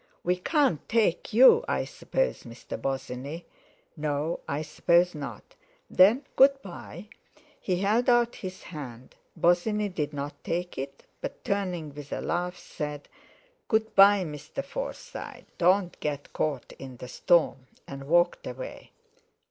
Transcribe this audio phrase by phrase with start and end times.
[0.23, 2.75] We can't take you, I suppose, Mr.
[2.75, 3.45] Bosinney?
[3.95, 5.53] No, I suppose not.
[5.91, 7.09] Then, good bye!"
[7.59, 9.13] He held out his hand.
[9.37, 13.09] Bosinney did not take it, but, turning with a laugh, said:
[13.67, 14.65] "Good bye, Mr.
[14.65, 15.45] Forsyte.
[15.59, 18.93] Don't get caught in the storm!" and walked away.